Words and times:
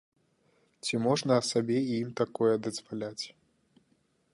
Ці 0.87 0.93
можна 1.07 1.37
сабе 1.51 1.77
і 1.83 1.93
ім 2.05 2.11
такое 2.23 2.51
дазваляць? 2.69 3.25